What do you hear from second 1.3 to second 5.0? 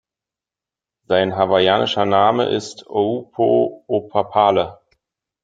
hawaiischer Namen ist "o'u-po'opapale".